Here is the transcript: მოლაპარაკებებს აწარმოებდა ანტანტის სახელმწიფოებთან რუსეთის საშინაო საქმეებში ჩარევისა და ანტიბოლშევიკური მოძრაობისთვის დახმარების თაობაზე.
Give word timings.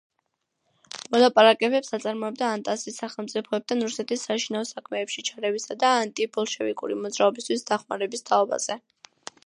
მოლაპარაკებებს 1.15 1.93
აწარმოებდა 1.97 2.47
ანტანტის 2.53 2.97
სახელმწიფოებთან 3.01 3.85
რუსეთის 3.87 4.25
საშინაო 4.31 4.67
საქმეებში 4.73 5.27
ჩარევისა 5.31 5.81
და 5.85 5.93
ანტიბოლშევიკური 6.03 7.01
მოძრაობისთვის 7.05 7.69
დახმარების 7.73 8.31
თაობაზე. 8.33 8.85